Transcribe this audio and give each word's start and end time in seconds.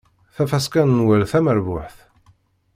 Tafaska 0.35 0.81
n 0.83 0.95
Nwal 0.99 1.23
tamerbuḥt. 1.31 1.97